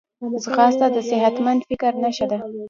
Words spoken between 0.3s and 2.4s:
ځغاسته د صحتمند فکر نښه ده